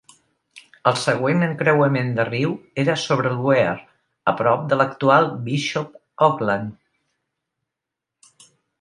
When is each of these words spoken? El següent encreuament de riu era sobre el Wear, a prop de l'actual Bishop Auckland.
El 0.91 0.95
següent 1.01 1.45
encreuament 1.47 2.09
de 2.19 2.25
riu 2.29 2.55
era 2.85 2.97
sobre 3.03 3.31
el 3.33 3.37
Wear, 3.49 3.77
a 4.33 4.35
prop 4.43 4.67
de 4.73 4.81
l'actual 4.83 5.33
Bishop 5.47 6.27
Auckland. 6.33 8.45